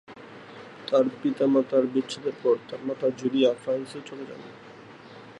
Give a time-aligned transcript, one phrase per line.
[0.87, 4.41] তার পিতা মাতার বিচ্ছেদের পর তার মাতা জুলিয়া ফ্রান্সে চলে যান।